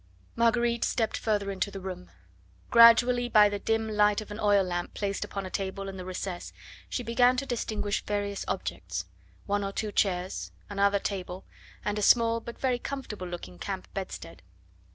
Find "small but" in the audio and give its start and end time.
12.01-12.57